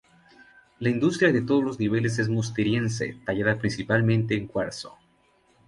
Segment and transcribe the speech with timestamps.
[0.79, 4.97] La industria de todos los niveles es musteriense, tallada principalmente en cuarzo.